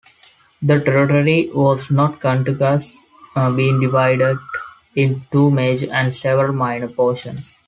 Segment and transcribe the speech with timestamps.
[0.63, 2.97] The territory was not contiguous,
[3.35, 4.39] being divided
[4.95, 7.55] into two major and several minor portions.